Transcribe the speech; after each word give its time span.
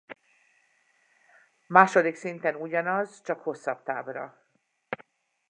Második 1.67 2.15
szinten 2.15 2.55
ugyanaz 2.55 3.21
csak 3.21 3.39
hosszabb 3.41 3.83
távra. 3.83 4.47